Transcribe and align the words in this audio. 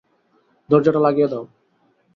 দরজাটা 0.69 0.99
লাগিয়ে 0.99 1.27
দাও। 1.27 1.43